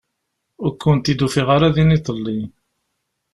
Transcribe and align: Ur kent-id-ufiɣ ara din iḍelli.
Ur 0.63 0.71
kent-id-ufiɣ 0.81 1.47
ara 1.55 1.75
din 1.75 1.95
iḍelli. 1.97 2.39